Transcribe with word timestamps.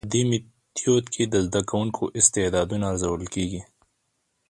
په 0.05 0.09
دي 0.13 0.21
ميتود 0.29 1.03
کي 1.13 1.23
د 1.27 1.35
زده 1.45 1.61
کوونکو 1.69 2.03
استعدادونه 2.19 2.85
ارزول 2.91 3.23
کيږي. 3.33 3.61